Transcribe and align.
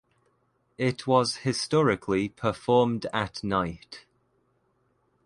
It 0.79 1.05
was 1.05 1.35
historically 1.45 2.27
performed 2.29 3.05
at 3.13 3.43
night. 3.43 4.07